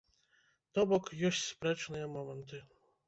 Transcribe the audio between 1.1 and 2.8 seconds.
ёсць спрэчныя моманты.